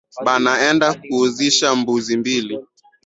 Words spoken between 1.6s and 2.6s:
mbuzi mbili